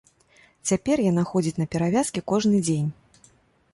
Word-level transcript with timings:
Цяпер 0.69 1.03
яна 1.11 1.23
ходзіць 1.31 1.55
на 1.63 1.67
перавязкі 1.75 2.25
кожны 2.33 2.65
дзень. 2.67 2.89